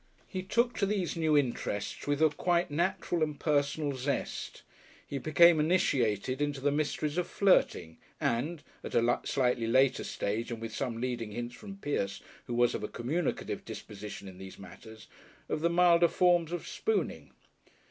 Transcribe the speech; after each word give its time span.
He 0.27 0.41
took 0.41 0.75
to 0.79 0.87
these 0.87 1.15
new 1.15 1.37
interests 1.37 2.07
with 2.07 2.25
quite 2.35 2.71
natural 2.71 3.21
and 3.21 3.39
personal 3.39 3.95
zest. 3.95 4.63
He 5.05 5.19
became 5.19 5.59
initiated 5.59 6.41
into 6.41 6.59
the 6.59 6.71
mysteries 6.71 7.19
of 7.19 7.27
"flirting," 7.27 7.99
and 8.19 8.63
at 8.83 8.95
a 8.95 9.21
slightly 9.25 9.67
later 9.67 10.03
stage, 10.03 10.49
and 10.49 10.59
with 10.59 10.73
some 10.75 10.99
leading 10.99 11.33
hints 11.33 11.53
from 11.53 11.77
Pierce, 11.77 12.19
who 12.47 12.55
was 12.55 12.73
of 12.73 12.83
a 12.83 12.87
communicative 12.87 13.63
disposition 13.63 14.27
in 14.27 14.39
these 14.39 14.57
matters 14.57 15.05
of 15.47 15.61
the 15.61 15.69
milder 15.69 16.07
forms 16.07 16.51
of 16.51 16.67
"spooning." 16.67 17.33